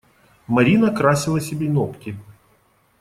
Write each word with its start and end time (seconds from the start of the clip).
Марина 0.47 0.89
красила 0.89 1.39
себе 1.39 1.69
ногти. 1.69 2.17